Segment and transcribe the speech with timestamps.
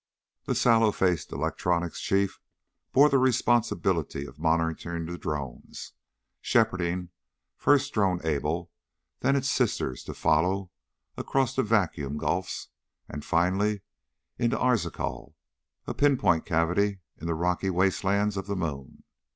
[0.45, 2.39] The sallow faced electronics chief
[2.91, 5.93] bore the responsibility of monitoring the drones
[6.41, 7.09] shepherding,
[7.55, 8.71] first Drone Able,
[9.19, 10.71] then its sisters to follow
[11.17, 12.69] across the vacuum gulfs
[13.07, 13.81] and, finally,
[14.39, 15.35] into Arzachel,
[15.85, 19.03] a pinpoint cavity in the rocky wastelands of the moon.